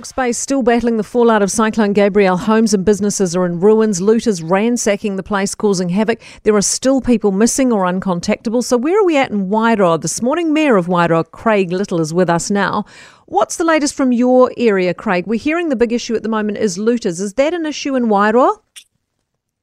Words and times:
Hawke's 0.00 0.12
Bay 0.12 0.32
still 0.32 0.62
battling 0.62 0.98
the 0.98 1.02
fallout 1.02 1.42
of 1.42 1.50
Cyclone 1.50 1.92
Gabrielle. 1.92 2.36
Homes 2.36 2.74
and 2.74 2.84
businesses 2.84 3.34
are 3.34 3.46
in 3.46 3.60
ruins. 3.60 4.00
Looters 4.00 4.42
ransacking 4.42 5.16
the 5.16 5.22
place, 5.22 5.54
causing 5.54 5.88
havoc. 5.88 6.20
There 6.42 6.54
are 6.54 6.62
still 6.62 7.00
people 7.00 7.32
missing 7.32 7.72
or 7.72 7.84
uncontactable. 7.84 8.62
So, 8.62 8.76
where 8.76 8.98
are 9.00 9.04
we 9.04 9.16
at 9.16 9.30
in 9.30 9.48
Wairoa? 9.48 10.00
This 10.00 10.22
morning, 10.22 10.52
Mayor 10.52 10.76
of 10.76 10.86
Wairoa, 10.86 11.30
Craig 11.30 11.72
Little, 11.72 12.00
is 12.00 12.14
with 12.14 12.30
us 12.30 12.50
now. 12.50 12.84
What's 13.26 13.56
the 13.56 13.64
latest 13.64 13.94
from 13.94 14.12
your 14.12 14.52
area, 14.56 14.94
Craig? 14.94 15.26
We're 15.26 15.40
hearing 15.40 15.70
the 15.70 15.76
big 15.76 15.92
issue 15.92 16.14
at 16.14 16.22
the 16.22 16.28
moment 16.28 16.58
is 16.58 16.78
looters. 16.78 17.20
Is 17.20 17.34
that 17.34 17.54
an 17.54 17.66
issue 17.66 17.96
in 17.96 18.06
Wairoa? 18.06 18.58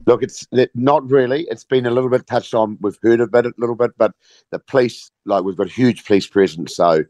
Look, 0.05 0.23
it's 0.23 0.47
not 0.73 1.09
really. 1.09 1.45
It's 1.49 1.65
been 1.65 1.85
a 1.85 1.91
little 1.91 2.09
bit 2.09 2.27
touched 2.27 2.53
on. 2.53 2.77
We've 2.81 2.97
heard 3.03 3.21
about 3.21 3.45
it 3.45 3.53
a 3.57 3.61
little 3.61 3.75
bit, 3.75 3.91
but 3.97 4.13
the 4.51 4.59
police, 4.59 5.11
like, 5.25 5.43
we've 5.43 5.57
got 5.57 5.67
a 5.67 5.71
huge 5.71 6.05
police 6.05 6.27
presence. 6.27 6.75
So, 6.75 7.03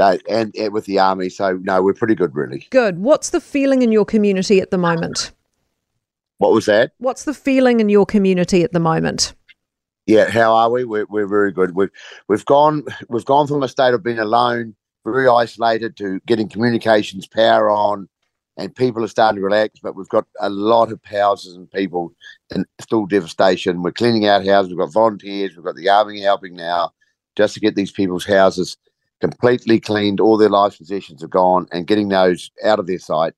that 0.00 0.22
and, 0.28 0.54
and 0.56 0.72
with 0.72 0.86
the 0.86 0.98
army. 0.98 1.28
So 1.28 1.60
no, 1.62 1.82
we're 1.82 1.94
pretty 1.94 2.14
good, 2.14 2.34
really. 2.34 2.66
Good. 2.70 2.98
What's 2.98 3.30
the 3.30 3.40
feeling 3.40 3.82
in 3.82 3.92
your 3.92 4.04
community 4.04 4.60
at 4.60 4.70
the 4.70 4.78
moment? 4.78 5.32
What 6.38 6.52
was 6.52 6.66
that? 6.66 6.92
What's 6.98 7.24
the 7.24 7.34
feeling 7.34 7.80
in 7.80 7.88
your 7.88 8.06
community 8.06 8.64
at 8.64 8.72
the 8.72 8.80
moment? 8.80 9.34
Yeah, 10.06 10.30
how 10.30 10.54
are 10.54 10.70
we? 10.70 10.84
We're, 10.84 11.06
we're 11.08 11.28
very 11.28 11.52
good. 11.52 11.76
We've 11.76 11.90
we've 12.28 12.44
gone 12.46 12.84
we've 13.08 13.24
gone 13.24 13.46
from 13.46 13.62
a 13.62 13.68
state 13.68 13.94
of 13.94 14.02
being 14.02 14.18
alone, 14.18 14.74
very 15.04 15.28
isolated, 15.28 15.96
to 15.98 16.18
getting 16.26 16.48
communications 16.48 17.26
power 17.26 17.70
on, 17.70 18.08
and 18.56 18.74
people 18.74 19.04
are 19.04 19.08
starting 19.08 19.36
to 19.36 19.44
relax. 19.44 19.78
But 19.80 19.94
we've 19.94 20.08
got 20.08 20.26
a 20.40 20.48
lot 20.48 20.90
of 20.90 21.00
houses 21.04 21.54
and 21.54 21.70
people 21.70 22.14
and 22.50 22.64
still 22.80 23.04
devastation. 23.04 23.82
We're 23.82 23.92
cleaning 23.92 24.26
out 24.26 24.46
houses. 24.46 24.70
We've 24.70 24.78
got 24.78 24.92
volunteers. 24.92 25.54
We've 25.54 25.64
got 25.64 25.76
the 25.76 25.90
army 25.90 26.22
helping 26.22 26.56
now, 26.56 26.92
just 27.36 27.52
to 27.54 27.60
get 27.60 27.74
these 27.74 27.92
people's 27.92 28.24
houses 28.24 28.78
completely 29.20 29.80
cleaned, 29.80 30.20
all 30.20 30.36
their 30.36 30.48
life 30.48 30.78
possessions 30.78 31.22
are 31.22 31.28
gone, 31.28 31.66
and 31.72 31.86
getting 31.86 32.08
those 32.08 32.50
out 32.64 32.78
of 32.78 32.86
their 32.86 32.98
sight, 32.98 33.34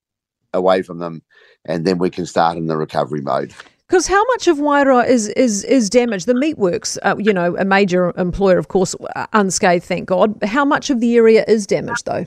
away 0.53 0.81
from 0.81 0.99
them, 0.99 1.21
and 1.65 1.85
then 1.85 1.97
we 1.97 2.09
can 2.09 2.25
start 2.25 2.57
in 2.57 2.67
the 2.67 2.77
recovery 2.77 3.21
mode. 3.21 3.53
Because 3.87 4.07
how 4.07 4.23
much 4.25 4.47
of 4.47 4.57
Wairoa 4.57 5.07
is 5.07 5.27
is 5.29 5.63
is 5.65 5.89
damaged? 5.89 6.25
The 6.25 6.33
meatworks, 6.33 6.97
uh, 7.03 7.15
you 7.19 7.33
know, 7.33 7.55
a 7.57 7.65
major 7.65 8.11
employer, 8.17 8.57
of 8.57 8.67
course, 8.67 8.95
uh, 9.15 9.27
unscathed, 9.33 9.83
thank 9.83 10.07
God. 10.07 10.35
How 10.43 10.65
much 10.65 10.89
of 10.89 10.99
the 10.99 11.15
area 11.15 11.43
is 11.47 11.67
damaged, 11.67 12.05
though? 12.05 12.25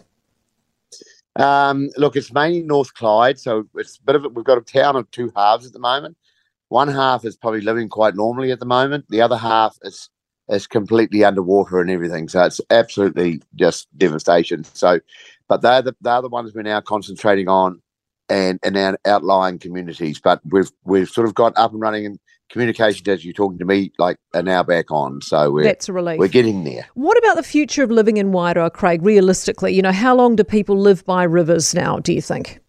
Um, 1.36 1.90
look, 1.96 2.16
it's 2.16 2.32
mainly 2.32 2.62
North 2.62 2.94
Clyde, 2.94 3.38
so 3.38 3.66
it's 3.74 3.98
a 3.98 4.02
bit 4.02 4.16
of 4.16 4.24
it. 4.24 4.34
We've 4.34 4.44
got 4.44 4.58
a 4.58 4.62
town 4.62 4.96
of 4.96 5.10
two 5.10 5.32
halves 5.34 5.66
at 5.66 5.72
the 5.72 5.78
moment. 5.78 6.16
One 6.68 6.88
half 6.88 7.24
is 7.24 7.36
probably 7.36 7.60
living 7.60 7.88
quite 7.88 8.14
normally 8.14 8.52
at 8.52 8.60
the 8.60 8.66
moment. 8.66 9.06
The 9.08 9.20
other 9.20 9.36
half 9.36 9.76
is 9.82 10.08
is 10.48 10.66
completely 10.66 11.24
underwater 11.24 11.80
and 11.80 11.90
everything. 11.90 12.28
So 12.28 12.44
it's 12.44 12.60
absolutely 12.70 13.42
just 13.54 13.88
devastation. 13.98 14.64
So, 14.64 15.00
but 15.48 15.62
they're 15.62 15.82
the 15.82 15.96
they're 16.00 16.22
the 16.22 16.28
ones 16.28 16.54
we're 16.54 16.62
now 16.62 16.80
concentrating 16.80 17.48
on, 17.48 17.80
and 18.28 18.58
and 18.62 18.76
our 18.76 18.98
outlying 19.04 19.58
communities. 19.58 20.20
But 20.20 20.40
we've 20.44 20.70
we've 20.84 21.08
sort 21.08 21.26
of 21.26 21.34
got 21.34 21.52
up 21.56 21.72
and 21.72 21.80
running 21.80 22.06
and 22.06 22.18
communication 22.48 23.08
as 23.10 23.24
you're 23.24 23.34
talking 23.34 23.58
to 23.58 23.64
me 23.64 23.90
like 23.98 24.18
are 24.34 24.42
now 24.42 24.62
back 24.62 24.90
on. 24.90 25.20
So 25.20 25.50
we're 25.50 25.64
that's 25.64 25.88
a 25.88 25.92
relief. 25.92 26.18
We're 26.18 26.28
getting 26.28 26.64
there. 26.64 26.86
What 26.94 27.18
about 27.18 27.36
the 27.36 27.42
future 27.42 27.82
of 27.82 27.90
living 27.90 28.16
in 28.16 28.32
Wairoa, 28.32 28.72
Craig? 28.72 29.02
Realistically, 29.02 29.74
you 29.74 29.82
know, 29.82 29.92
how 29.92 30.14
long 30.14 30.36
do 30.36 30.44
people 30.44 30.78
live 30.78 31.04
by 31.04 31.24
rivers 31.24 31.74
now? 31.74 31.98
Do 31.98 32.12
you 32.12 32.22
think? 32.22 32.60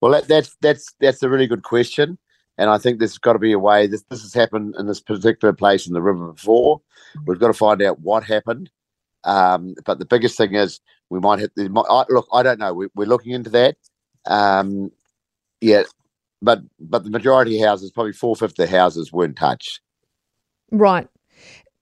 Well, 0.00 0.12
that, 0.12 0.28
that's 0.28 0.56
that's 0.60 0.94
that's 1.00 1.22
a 1.22 1.28
really 1.28 1.46
good 1.46 1.62
question. 1.62 2.18
And 2.58 2.68
I 2.68 2.76
think 2.76 2.98
there's 2.98 3.18
got 3.18 3.34
to 3.34 3.38
be 3.38 3.52
a 3.52 3.58
way. 3.58 3.86
This 3.86 4.02
this 4.10 4.22
has 4.22 4.34
happened 4.34 4.74
in 4.78 4.86
this 4.86 5.00
particular 5.00 5.54
place 5.54 5.86
in 5.86 5.94
the 5.94 6.02
river 6.02 6.32
before. 6.32 6.80
We've 7.24 7.38
got 7.38 7.46
to 7.46 7.54
find 7.54 7.80
out 7.80 8.00
what 8.00 8.24
happened. 8.24 8.70
Um, 9.24 9.74
but 9.84 9.98
the 9.98 10.04
biggest 10.04 10.36
thing 10.36 10.54
is 10.54 10.80
we 11.08 11.20
might 11.20 11.38
hit. 11.38 11.52
The, 11.54 11.70
I, 11.88 12.04
look, 12.12 12.28
I 12.32 12.42
don't 12.42 12.58
know. 12.58 12.74
We, 12.74 12.86
are 12.86 13.06
looking 13.06 13.32
into 13.32 13.50
that. 13.50 13.76
Um, 14.26 14.90
yeah, 15.60 15.84
but 16.42 16.62
but 16.80 17.04
the 17.04 17.10
majority 17.10 17.60
of 17.60 17.66
houses, 17.66 17.92
probably 17.92 18.12
four 18.12 18.34
fifths 18.34 18.58
of 18.58 18.68
the 18.68 18.76
houses, 18.76 19.12
weren't 19.12 19.36
touched. 19.36 19.80
Right. 20.70 21.08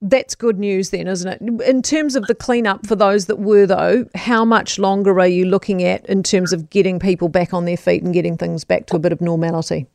That's 0.03 0.35
good 0.35 0.59
news, 0.59 0.91
then, 0.91 1.09
isn't 1.09 1.29
it? 1.29 1.63
In 1.67 1.81
terms 1.81 2.17
of 2.17 2.27
the 2.27 2.35
cleanup 2.35 2.87
for 2.87 2.95
those 2.95 3.27
that 3.27 3.39
were, 3.39 3.67
though, 3.67 4.05
how 4.15 4.45
much 4.45 4.79
longer 4.79 5.19
are 5.19 5.27
you 5.27 5.47
looking 5.47 5.83
at 5.83 6.05
in 6.07 6.23
terms 6.23 6.53
of 6.53 6.69
getting 6.69 7.01
people 7.01 7.31
back 7.31 7.55
on 7.55 7.65
their 7.65 7.79
feet 7.79 8.03
and 8.03 8.13
getting 8.13 8.37
things 8.37 8.63
back 8.63 8.87
to 8.87 8.97
a 8.97 8.99
bit 8.99 9.11
of 9.11 9.23
normality? 9.23 9.87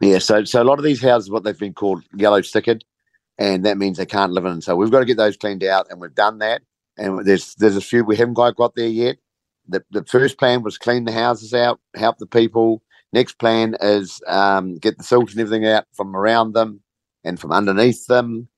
Yeah, 0.00 0.18
so 0.18 0.44
so 0.44 0.62
a 0.62 0.64
lot 0.64 0.78
of 0.78 0.84
these 0.84 1.02
houses, 1.02 1.30
what 1.30 1.44
they've 1.44 1.58
been 1.58 1.74
called 1.74 2.02
yellow 2.14 2.40
stickered, 2.40 2.82
and 3.38 3.64
that 3.64 3.78
means 3.78 3.98
they 3.98 4.06
can't 4.06 4.32
live 4.32 4.44
in. 4.44 4.60
So 4.60 4.76
we've 4.76 4.90
got 4.90 5.00
to 5.00 5.04
get 5.04 5.16
those 5.16 5.36
cleaned 5.36 5.64
out, 5.64 5.86
and 5.90 6.00
we've 6.00 6.14
done 6.14 6.38
that. 6.38 6.62
And 6.98 7.24
there's 7.26 7.54
there's 7.56 7.76
a 7.76 7.80
few 7.80 8.04
we 8.04 8.16
haven't 8.16 8.34
quite 8.34 8.56
got 8.56 8.74
there 8.74 8.88
yet. 8.88 9.16
The 9.68 9.84
the 9.90 10.04
first 10.04 10.38
plan 10.38 10.62
was 10.62 10.78
clean 10.78 11.04
the 11.04 11.12
houses 11.12 11.54
out, 11.54 11.80
help 11.96 12.18
the 12.18 12.26
people. 12.26 12.82
Next 13.12 13.38
plan 13.38 13.76
is 13.80 14.20
um, 14.26 14.76
get 14.78 14.98
the 14.98 15.04
silt 15.04 15.30
and 15.30 15.40
everything 15.40 15.66
out 15.66 15.84
from 15.92 16.16
around 16.16 16.52
them 16.54 16.80
and 17.24 17.38
from 17.40 17.52
underneath 17.52 18.06
them, 18.06 18.48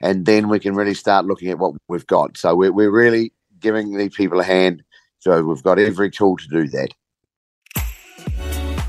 and 0.00 0.26
then 0.26 0.48
we 0.48 0.58
can 0.58 0.74
really 0.74 0.94
start 0.94 1.26
looking 1.26 1.48
at 1.50 1.58
what 1.58 1.74
we've 1.88 2.06
got. 2.06 2.36
So 2.36 2.54
we're 2.56 2.72
we're 2.72 2.90
really 2.90 3.32
giving 3.60 3.96
these 3.96 4.14
people 4.14 4.40
a 4.40 4.44
hand. 4.44 4.82
So 5.20 5.42
we've 5.42 5.62
got 5.62 5.78
every 5.78 6.10
tool 6.10 6.36
to 6.36 6.48
do 6.48 6.68
that. 6.68 6.94